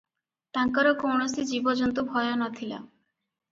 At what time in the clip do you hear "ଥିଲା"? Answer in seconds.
2.59-2.83